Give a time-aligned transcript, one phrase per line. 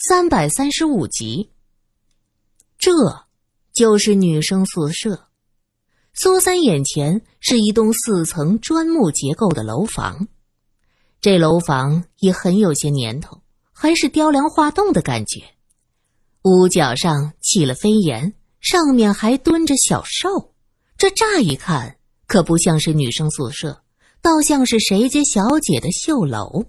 [0.00, 1.50] 三百三十五集。
[2.78, 2.92] 这，
[3.72, 5.26] 就是女生宿舍。
[6.14, 10.28] 苏三眼前是一栋四层砖木结构的楼房，
[11.20, 13.42] 这楼房也很有些年头，
[13.72, 15.42] 还是雕梁画栋的感觉。
[16.42, 20.54] 屋角上起了飞檐，上面还蹲着小兽。
[20.96, 23.82] 这乍一看可不像是女生宿舍，
[24.22, 26.66] 倒像是谁家小姐的绣楼。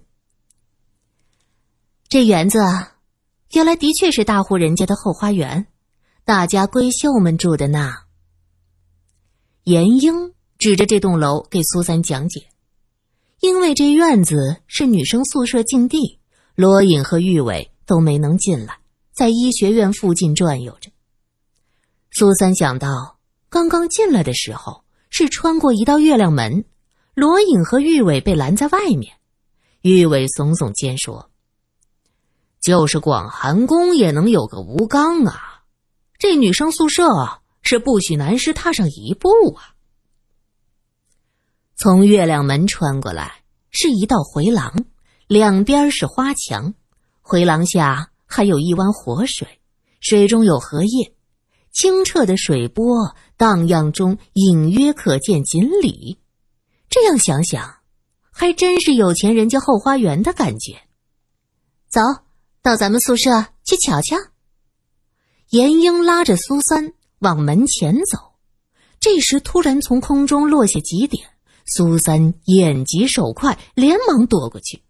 [2.08, 2.58] 这园子。
[3.52, 5.66] 原来的确是大户人家的后花园，
[6.24, 7.94] 大家闺秀们住的呢。
[9.64, 12.46] 严英指着这栋楼给苏三讲解，
[13.40, 16.20] 因为这院子是女生宿舍禁地，
[16.54, 18.78] 罗隐和玉伟都没能进来，
[19.12, 20.90] 在医学院附近转悠着。
[22.12, 26.64] 苏三想到，刚刚进来的时候是穿过一道月亮门，
[27.14, 29.16] 罗隐和玉伟被拦在外面。
[29.82, 31.29] 玉伟耸耸肩说。
[32.60, 35.62] 就是广寒宫也能有个吴刚啊！
[36.18, 37.08] 这女生宿舍
[37.62, 39.74] 是不许男士踏上一步啊。
[41.74, 44.84] 从月亮门穿过来是一道回廊，
[45.26, 46.74] 两边是花墙，
[47.22, 49.60] 回廊下还有一湾活水，
[50.00, 51.14] 水中有荷叶，
[51.72, 56.18] 清澈的水波荡漾中隐约可见锦鲤。
[56.90, 57.76] 这样想想，
[58.30, 60.82] 还真是有钱人家后花园的感觉。
[61.88, 62.02] 走。
[62.62, 64.16] 到咱们宿舍去瞧瞧。
[65.48, 68.18] 严英拉着苏三往门前走，
[69.00, 71.28] 这时突然从空中落下几点，
[71.66, 74.82] 苏三眼疾手快，连忙躲过去。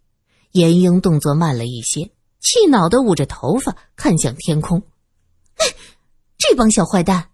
[0.53, 2.11] 严英动作慢了一些，
[2.41, 4.83] 气恼的捂着头发看向天空
[5.57, 5.67] ：“哎，
[6.37, 7.31] 这帮小坏蛋！”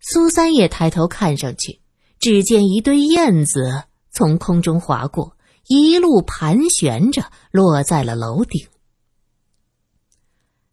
[0.00, 1.80] 苏三也抬头看上去，
[2.18, 5.36] 只见一堆燕子从空中划过，
[5.66, 8.66] 一路盘旋着落在了楼顶。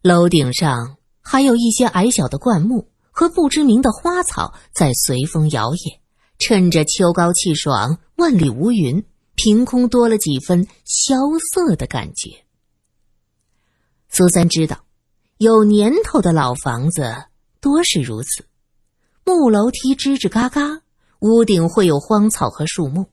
[0.02, 5.98] 楼顶上还有一些矮小的灌木和不知名的花草在随风摇曳，
[6.38, 9.04] 趁着秋高气爽、万里无云，
[9.34, 11.16] 凭空多了几分萧
[11.52, 12.30] 瑟的感觉。
[14.08, 14.84] 苏三知道，
[15.36, 17.24] 有年头的老房子
[17.60, 18.46] 多是如此，
[19.26, 20.80] 木楼梯吱吱嘎嘎，
[21.18, 23.04] 屋顶会有荒草和树木，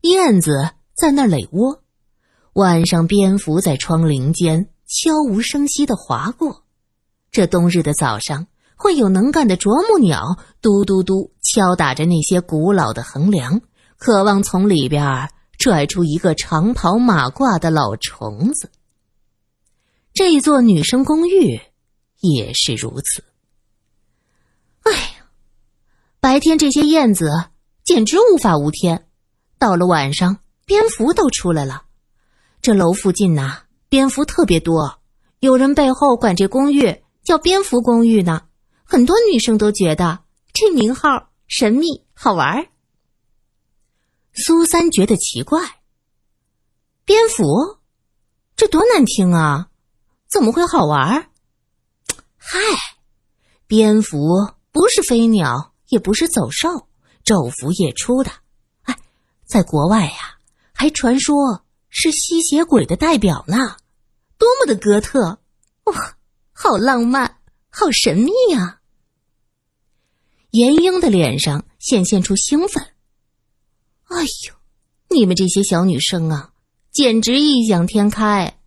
[0.00, 1.82] 燕子在那垒窝，
[2.54, 4.70] 晚上蝙蝠在窗棂间。
[4.94, 6.64] 悄无声息的划过，
[7.30, 13.62] 这冬日的早上，会有能干的啄木鸟嘟嘟嘟敲打着那些古老的横梁，
[13.96, 18.70] 渴望从里边拽出一个长袍马褂的老虫子。
[20.12, 21.58] 这座女生公寓
[22.20, 23.24] 也是如此。
[24.82, 25.26] 哎呀，
[26.20, 27.30] 白天这些燕子
[27.82, 29.06] 简直无法无天，
[29.58, 31.84] 到了晚上，蝙蝠都出来了。
[32.60, 33.61] 这楼附近呐。
[33.92, 35.02] 蝙蝠特别多，
[35.40, 38.44] 有人背后管这公寓叫“蝙蝠公寓”呢。
[38.84, 40.20] 很多女生都觉得
[40.54, 42.68] 这名号神秘好玩。
[44.32, 45.82] 苏三觉得奇怪，
[47.04, 47.80] 蝙蝠，
[48.56, 49.68] 这多难听啊！
[50.26, 51.30] 怎么会好玩？
[52.38, 52.58] 嗨，
[53.66, 54.18] 蝙蝠
[54.70, 56.88] 不是飞鸟，也不是走兽，
[57.26, 58.30] 昼伏夜出的。
[58.84, 58.96] 哎，
[59.44, 60.38] 在国外呀，
[60.72, 63.76] 还传说是吸血鬼的代表呢。
[64.42, 65.38] 多么的哥特，
[65.84, 66.16] 哇，
[66.50, 67.36] 好浪漫，
[67.68, 68.80] 好神秘呀！
[70.50, 72.82] 严英的脸上显现出兴奋。
[74.06, 74.54] 哎呦，
[75.10, 76.50] 你们这些小女生啊，
[76.90, 78.58] 简直异想天开。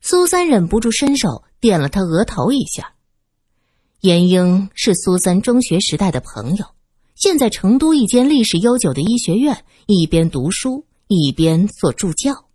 [0.00, 2.94] 苏三忍不住伸手点了他额头一下。
[4.00, 6.64] 严英是苏三中学时代的朋友，
[7.14, 12.46] 现在成都一间历史悠久的医学院，一边读书一边做助教。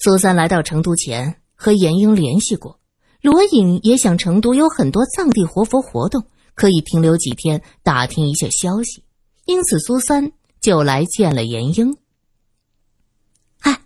[0.00, 2.78] 苏三来到成都前，和严英联系过。
[3.20, 9.02] 罗隐也想成都有很多藏地活佛活动，可以停留几天打听一下消息。
[9.44, 11.96] 因此，苏三就来见了严英。
[13.60, 13.80] 哎，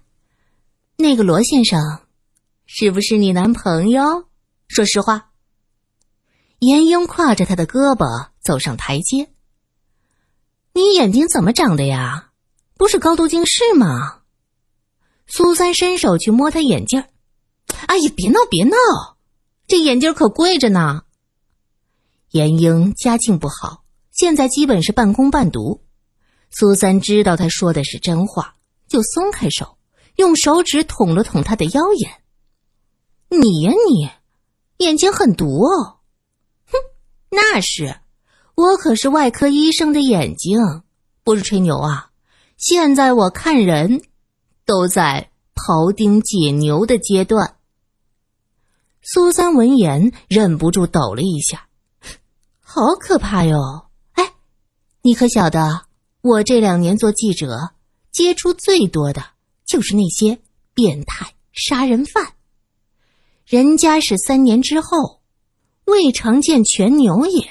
[0.97, 1.81] 那个罗先生，
[2.67, 4.27] 是不是你男朋友？
[4.69, 5.31] 说实话。
[6.59, 9.31] 严英挎着他的胳膊走上台阶。
[10.75, 12.33] 你眼睛怎么长的呀？
[12.77, 14.22] 不是高度近视吗？
[15.35, 17.03] 苏三伸手去摸他眼镜
[17.87, 18.77] 哎呀，别闹别闹，
[19.67, 21.05] 这眼镜可贵着呢。
[22.33, 25.81] 严英家境不好，现在基本是半工半读。
[26.51, 28.57] 苏三知道他说的是真话，
[28.89, 29.79] 就松开手，
[30.17, 32.13] 用手指捅了捅他的腰眼。
[33.31, 34.11] 你呀你，
[34.85, 36.01] 眼睛很毒哦。
[36.67, 36.77] 哼，
[37.31, 38.01] 那是，
[38.55, 40.59] 我可是外科医生的眼睛，
[41.25, 42.11] 不是吹牛啊。
[42.59, 44.03] 现在我看人。
[44.73, 47.57] 都在庖丁解牛的阶段，
[49.03, 51.67] 苏三闻言忍不住抖了一下，
[52.59, 53.59] 好可怕哟！
[54.13, 54.33] 哎，
[55.03, 55.83] 你可晓得，
[56.23, 57.73] 我这两年做记者，
[58.11, 59.23] 接触最多的
[59.67, 60.39] 就是那些
[60.73, 62.33] 变态杀人犯。
[63.45, 65.21] 人家是三年之后，
[65.85, 67.47] 未尝见全牛也，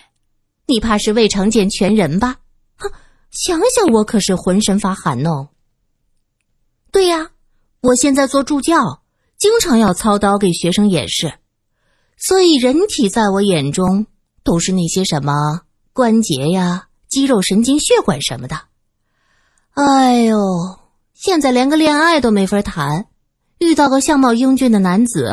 [0.65, 2.39] 你怕是未尝见全人吧？
[2.77, 2.91] 哼，
[3.29, 5.49] 想想我可是浑身发寒哦。
[6.91, 7.31] 对呀，
[7.81, 9.01] 我现在做助教，
[9.37, 11.33] 经常要操刀给学生演示。
[12.17, 14.05] 所以，人体在我眼中
[14.43, 15.33] 都是那些什么
[15.93, 18.61] 关节呀、肌肉、神经、血管什么的。
[19.73, 20.37] 哎呦，
[21.13, 23.07] 现在连个恋爱都没法谈，
[23.57, 25.31] 遇到个相貌英俊的男子，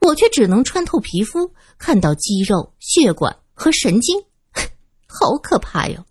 [0.00, 4.22] 我却只能穿透皮肤看到肌肉、血管和神经，
[5.08, 6.04] 好可怕哟！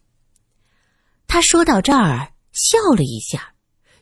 [1.27, 3.53] 他说到这儿，笑了一下，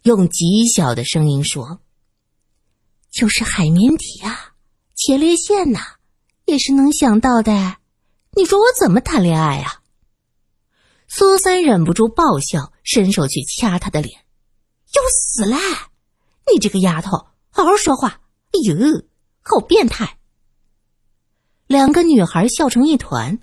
[0.05, 1.79] 用极小的声音说
[3.11, 4.53] ：“就是海绵体啊，
[4.93, 5.79] 前列腺呐。”
[6.45, 7.77] 也是能想到的，
[8.35, 9.81] 你说我怎么谈恋爱啊？
[11.07, 14.13] 苏三忍不住爆笑，伸手去掐他的脸，
[14.93, 15.57] 要死啦！
[16.53, 17.17] 你这个丫头，
[17.49, 18.21] 好好说话！
[18.51, 18.75] 哎呦，
[19.41, 20.19] 好变态！
[21.65, 23.39] 两个女孩笑成一团。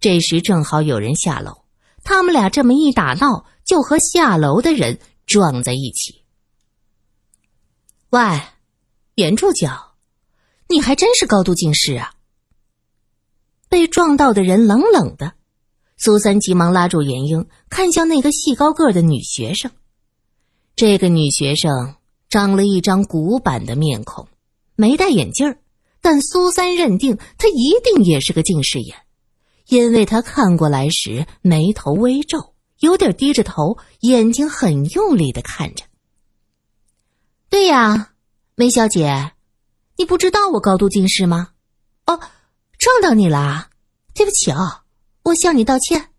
[0.00, 1.64] 这时正好有人下楼，
[2.04, 6.22] 他们俩这么一打闹，就和下楼的人撞在一起。
[8.10, 8.40] 喂，
[9.16, 9.94] 严助教，
[10.68, 12.12] 你还真是高度近视啊！
[13.68, 15.34] 被撞到的人冷冷的，
[15.96, 19.72] 苏三急忙拉住严英，看向那个细高个的女学生。
[20.76, 21.96] 这个女学生
[22.28, 24.28] 长了一张古板的面孔，
[24.76, 25.56] 没戴眼镜，
[26.00, 28.96] 但苏三认定她一定也是个近视眼，
[29.66, 35.84] 因为她看过来时眉头微皱，有点低着头，眼睛很用力的看着。
[37.48, 38.12] 对呀，
[38.54, 39.32] 梅小姐，
[39.96, 41.50] 你不知道我高度近视吗？
[42.06, 42.20] 哦。
[42.78, 43.70] 撞到你了，
[44.14, 44.84] 对不起啊，
[45.22, 46.10] 我向你道歉。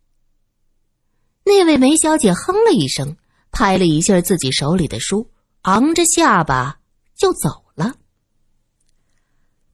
[1.44, 3.16] 那位梅小姐哼了一声，
[3.52, 5.32] 拍了一下自己手里的书，
[5.62, 6.80] 昂着下巴
[7.16, 7.96] 就走了。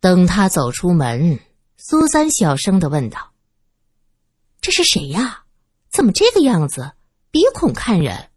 [0.01, 1.39] 等他走出门，
[1.77, 3.31] 苏三小声的问道
[4.59, 5.42] ：“这是谁呀？
[5.93, 6.93] 怎么这个样子？
[7.29, 8.29] 鼻孔看人。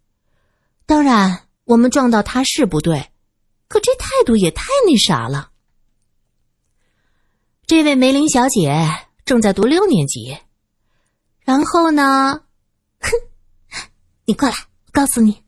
[0.85, 3.11] 当然，我们撞到他是不对，
[3.67, 5.51] 可这态度也太那啥了。”
[7.67, 8.87] 这位梅林小姐
[9.25, 10.37] 正在读六年级，
[11.41, 12.43] 然后呢？
[13.01, 13.11] 哼，
[14.27, 15.43] 你过来，我告诉你，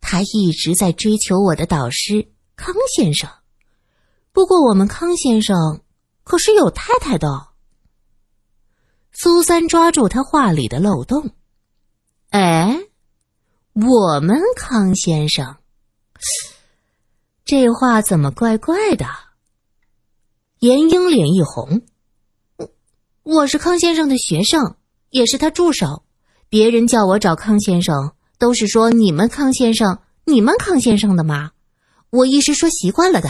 [0.00, 3.30] 她一直在追求我的导师康先生。
[4.32, 5.82] 不过我们康先生
[6.24, 7.47] 可是有太太的。
[9.20, 11.32] 苏三抓住他话里的漏洞，
[12.30, 12.78] 哎，
[13.74, 15.56] 我们康先生，
[17.44, 19.06] 这话怎么怪怪的？
[20.60, 21.82] 严英脸一红，
[22.58, 22.70] 我
[23.24, 24.76] 我是康先生的学生，
[25.10, 26.04] 也是他助手。
[26.48, 31.50] 别人叫我找康先生，都是说你们康先生、你们康先生的吗？
[32.10, 33.28] 我一时说习惯了的。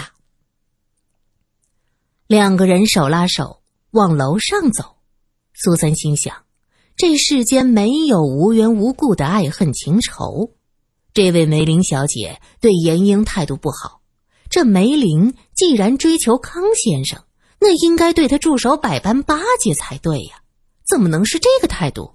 [2.27, 3.63] 两个人手拉手
[3.93, 4.98] 往楼上走，
[5.61, 6.45] 苏三心想：
[6.97, 10.53] 这世间没有无缘无故的爱恨情仇。
[11.13, 14.01] 这位梅林小姐对严英态度不好。
[14.49, 17.25] 这梅林既然追求康先生，
[17.59, 20.43] 那应该对他助手百般巴结才对呀，
[20.89, 22.13] 怎么能是这个态度？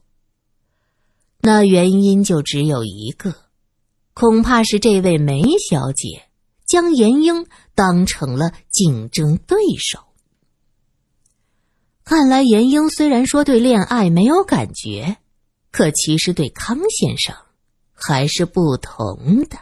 [1.42, 3.36] 那原因就只有一个，
[4.14, 6.30] 恐怕是这位梅小姐
[6.66, 7.46] 将严英
[7.76, 10.00] 当成了竞争对手。
[12.04, 15.18] 看来严英虽然说对恋爱没有感觉，
[15.72, 17.36] 可其实对康先生
[17.94, 19.58] 还是不同的。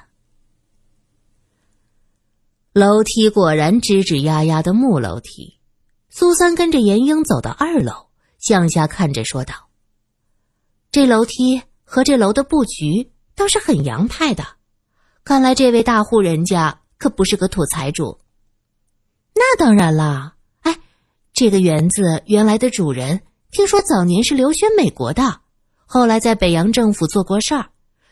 [2.73, 5.59] 楼梯果然吱吱呀呀的木楼梯，
[6.09, 8.07] 苏三跟着严英走到二楼，
[8.39, 9.53] 向下看着说道
[10.89, 14.45] ：“这楼梯和这楼的布局倒是很洋派的，
[15.23, 18.19] 看来这位大户人家可不是个土财主。”
[19.35, 20.35] 那当然啦，
[21.33, 23.21] 这个园子原来的主人
[23.51, 25.41] 听说早年是留学美国的，
[25.85, 27.69] 后来在北洋政府做过事儿，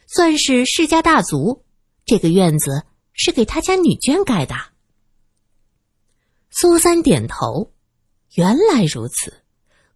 [0.08, 1.64] 算是世家大族。
[2.06, 2.84] 这个院子。
[3.22, 4.56] 是给他家女眷盖的。
[6.50, 7.74] 苏三点头，
[8.34, 9.44] 原来如此，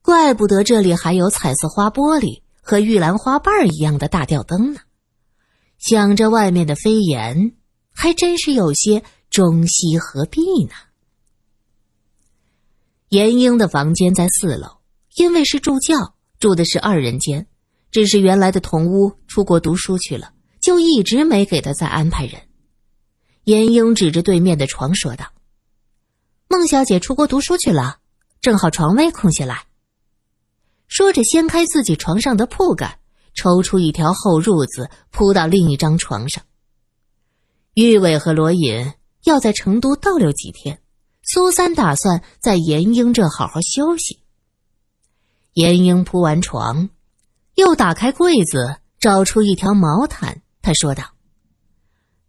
[0.02, 4.82] 怪不得这里还有彩色花玻璃和玉兰花瓣一样的大吊灯呢。
[5.78, 7.56] 想着外面的飞檐，
[7.94, 10.74] 还真是有些中西合璧呢。
[13.14, 14.68] 严英的房间在四楼，
[15.18, 17.46] 因为是助教，住的是二人间，
[17.92, 22.42] 只是原来的同屋出国读书去了，就一直没给他再安排人。
[23.44, 25.28] 严英指着对面的床说道
[26.50, 27.98] ：“孟小姐出国读书去了，
[28.42, 29.68] 正好床位空下来。
[30.88, 32.98] 说着，掀开自己床上的铺盖，
[33.36, 36.44] 抽出一条厚褥子铺到另一张床上。
[37.76, 38.92] 玉伟和罗隐
[39.26, 40.80] 要在成都逗留几天，
[41.24, 44.20] 苏三打算在严英这好好休息。
[45.54, 46.90] 严英铺完床，
[47.56, 50.42] 又打开柜子，找出一条毛毯。
[50.62, 51.14] 他说道：“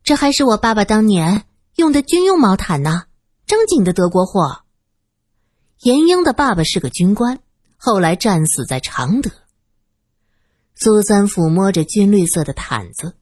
[0.02, 3.04] 这还是我爸爸当年用的军用毛毯呢，
[3.46, 4.62] 正经的德国货。”
[5.82, 7.40] 严英的爸爸是个军官。
[7.76, 9.30] 后来战死在常德。
[10.74, 13.14] 苏三抚摸着军绿色的毯子，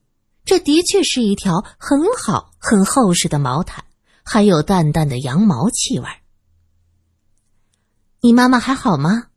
[0.45, 3.85] 这的确是一条很好、很厚实的毛毯，
[4.25, 6.07] 还有淡淡的羊毛气味。
[8.21, 9.29] 你妈妈还好吗？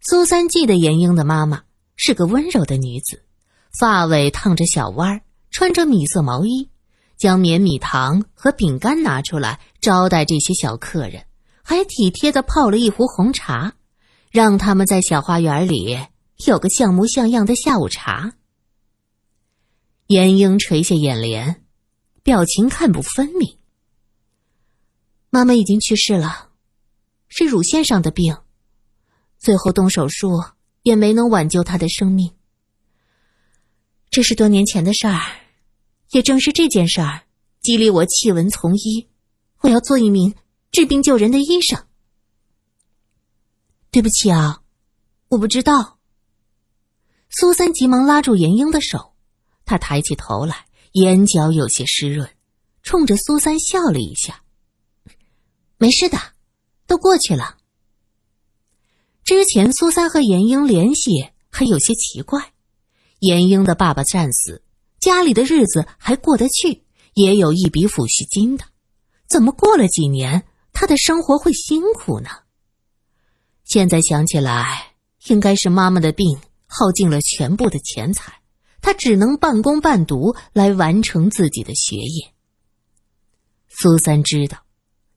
[0.00, 1.62] 苏三记得严英的妈妈
[1.96, 3.24] 是个温柔的女子，
[3.78, 6.70] 发尾烫着小弯儿，穿着米色毛衣，
[7.16, 11.24] 将绵米糖和饼干拿出来招待这些小客人，
[11.62, 13.74] 还体贴的泡了一壶红茶。
[14.30, 15.98] 让他们在小花园里
[16.46, 18.34] 有个像模像样的下午茶。
[20.06, 21.64] 严英垂下眼帘，
[22.22, 23.59] 表情看不分明。
[25.30, 26.50] 妈妈已经去世了，
[27.28, 28.36] 是乳腺上的病，
[29.38, 30.42] 最后动手术
[30.82, 32.32] 也没能挽救她的生命。
[34.10, 35.20] 这是多年前的事儿，
[36.10, 37.22] 也正是这件事儿
[37.60, 39.08] 激励我弃文从医，
[39.60, 40.34] 我要做一名
[40.72, 41.86] 治病救人的医生。
[43.92, 44.62] 对不起啊，
[45.28, 45.98] 我不知道。
[47.28, 49.12] 苏三急忙拉住严英的手，
[49.64, 52.28] 他抬起头来，眼角有些湿润，
[52.82, 54.39] 冲着苏三笑了一下
[55.80, 56.18] ：“没事的，
[56.86, 57.56] 都过去了。”
[59.24, 62.52] 之前苏三和严英联系还有些奇怪，
[63.20, 64.62] 严英的爸爸战死，
[65.00, 66.84] 家里的日子还过得去，
[67.14, 68.64] 也有一笔抚恤金的，
[69.26, 72.28] 怎么过了几年，他的生活会辛苦呢？
[73.64, 74.96] 现在想起来，
[75.28, 78.42] 应该是妈妈的病耗尽了全部的钱财，
[78.82, 82.34] 他只能半工半读来完成自己的学业。
[83.68, 84.58] 苏三知道，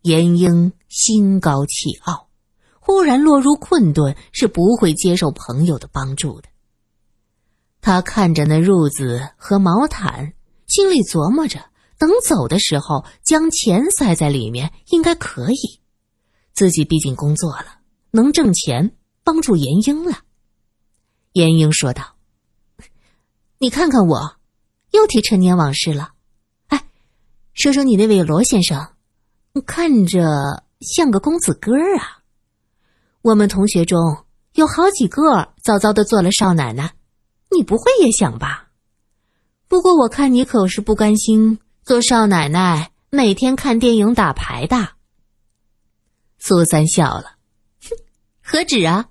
[0.04, 2.30] 严英心高气傲，
[2.80, 6.48] 忽然落入困顿是不会接受朋友的帮助的。
[7.82, 10.34] 他看着那褥子和毛毯，
[10.68, 11.60] 心里琢磨着，
[11.98, 15.82] 等走的时候将钱塞在里面应该可以。
[16.54, 17.80] 自己毕竟工作了。
[18.16, 20.20] 能挣钱帮助严英了，
[21.32, 22.14] 严英说道
[23.58, 24.36] ：“你看看我，
[24.92, 26.12] 又提陈年往事了。
[26.68, 26.86] 哎，
[27.56, 28.90] 说说你那位罗先生，
[29.62, 32.20] 看着像个公子哥儿啊。
[33.22, 36.94] 我们同学中有好几个早早的做了少奶奶，
[37.52, 38.70] 你不会也想吧？
[39.68, 44.90] 不过我看你可是不甘心做少奶奶，每天看电影打牌的。”
[46.38, 47.38] 苏三笑了。
[47.82, 47.96] 哼
[48.44, 49.10] 何止啊！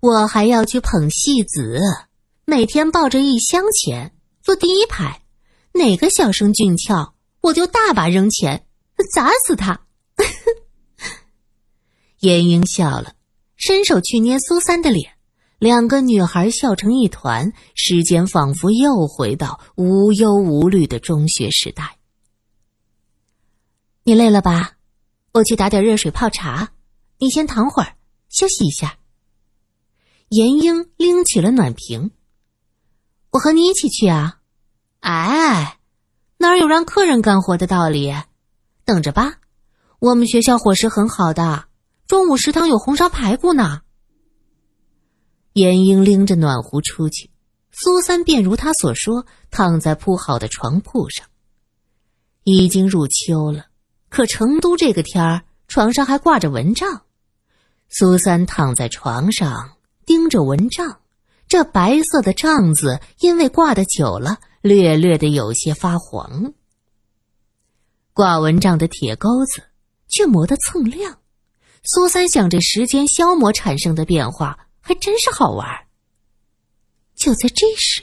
[0.00, 1.80] 我还要去捧戏子，
[2.44, 5.22] 每天抱着一箱钱坐第一排，
[5.72, 8.66] 哪个小生俊俏，我就大把扔钱
[9.12, 9.80] 砸死他。
[12.20, 13.14] 严英笑了，
[13.56, 15.12] 伸手去捏苏三的脸，
[15.58, 21.98] 两个女孩笑成一团，时间仿佛又回到无忧无虑的中学时代。
[24.04, 24.76] 你累了吧？
[25.32, 26.72] 我去打点热水泡茶，
[27.18, 27.96] 你先躺会儿。
[28.28, 28.98] 休息一下。
[30.28, 32.10] 严英拎起了暖瓶，
[33.30, 34.40] 我和你一起去啊！
[35.00, 35.78] 哎，
[36.38, 38.12] 哪有让客人干活的道理？
[38.84, 39.38] 等着吧，
[39.98, 41.64] 我们学校伙食很好的，
[42.06, 43.80] 中午食堂有红烧排骨呢。
[45.54, 47.30] 严英拎着暖壶出去，
[47.70, 51.26] 苏三便如他所说，躺在铺好的床铺上。
[52.42, 53.66] 已经入秋了，
[54.10, 57.02] 可成都这个天儿，床上还挂着蚊帐。
[57.88, 61.00] 苏三躺在床上，盯着蚊帐。
[61.46, 66.52] 这白色的帐子因为挂的久了，略略的有些发黄。
[68.14, 69.62] 挂蚊帐的铁钩子
[70.08, 71.18] 却磨得锃亮。
[71.82, 75.68] 苏三想，这时间消磨产生的变化还真是好玩。
[77.16, 78.02] 就在这时，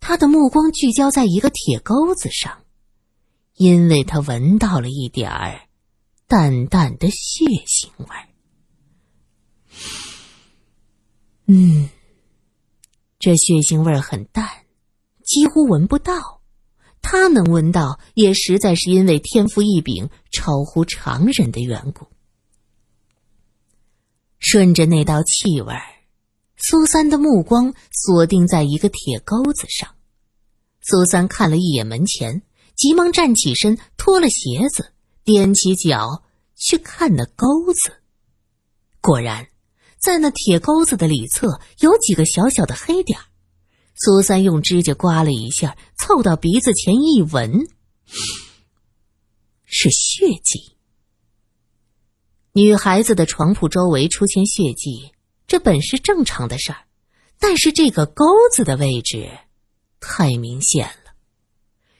[0.00, 2.64] 他的目光聚焦在一个铁钩子上，
[3.54, 5.68] 因为他闻到了一点儿
[6.26, 8.28] 淡淡的血腥味儿。
[11.46, 11.90] 嗯，
[13.18, 14.48] 这血腥味儿很淡，
[15.22, 16.33] 几乎闻不到。
[17.04, 22.06] 他能闻到，也实在是因为天赋异禀，超乎常人的缘故。
[24.38, 25.74] 顺着那道气味，
[26.56, 29.94] 苏三的目光锁定在一个铁钩子上。
[30.80, 32.42] 苏三看了一眼门前，
[32.74, 34.92] 急忙站起身，脱了鞋子，
[35.24, 36.24] 踮起脚
[36.56, 37.92] 去看那钩子。
[39.02, 39.46] 果然，
[40.00, 43.24] 在那铁钩子的里侧有几个小小的黑点儿
[43.96, 47.68] 苏三用指甲刮了一下，凑到鼻子前一闻，
[49.64, 50.76] 是血迹。
[52.52, 55.12] 女孩子的床铺周围出现血迹，
[55.46, 56.84] 这本是正常的事儿，
[57.38, 59.30] 但是这个钩子的位置
[60.00, 61.14] 太明显了。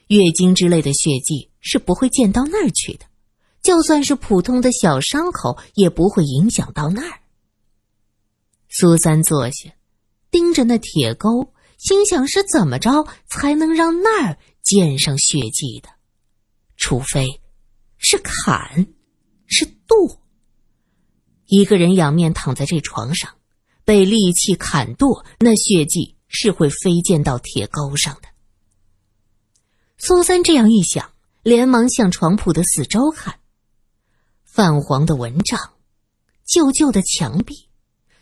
[0.07, 3.05] 月经之类的血迹是不会溅到那儿去的，
[3.63, 7.19] 就算是普通的小伤口，也不会影响到那儿。
[8.69, 9.71] 苏三坐下，
[10.29, 11.53] 盯着那铁钩。
[11.77, 15.89] 心想是怎么着才能让那儿溅上血迹的？
[16.77, 17.41] 除非
[17.97, 18.87] 是砍，
[19.47, 20.21] 是剁。
[21.45, 23.35] 一个人仰面躺在这床上，
[23.83, 28.27] 被利器砍剁，那血迹是会飞溅到铁钩上的。
[29.97, 31.11] 苏三这样一想，
[31.43, 33.39] 连忙向床铺的四周看，
[34.43, 35.73] 泛黄的蚊帐，
[36.45, 37.69] 旧旧的墙壁，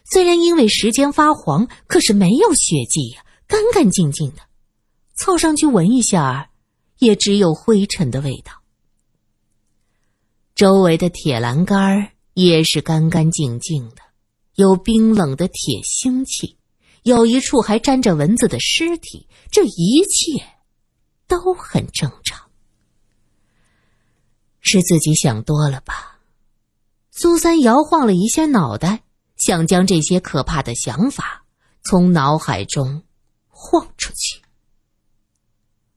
[0.03, 3.22] 虽然因为时间发黄，可是没有血迹呀。
[3.47, 4.41] 干干净净的，
[5.15, 6.49] 凑上去闻一下，
[6.99, 8.53] 也只有灰尘的味道。
[10.55, 14.01] 周围的铁栏杆也是干干净净的，
[14.55, 16.57] 有冰冷的铁腥气，
[17.03, 19.27] 有一处还沾着蚊子的尸体。
[19.51, 20.43] 这一切
[21.27, 22.49] 都很正常，
[24.61, 26.19] 是自己想多了吧？
[27.11, 29.03] 苏三摇晃了一下脑袋，
[29.37, 31.45] 想将这些可怕的想法
[31.83, 33.03] 从脑海中。
[33.65, 34.41] 晃出去。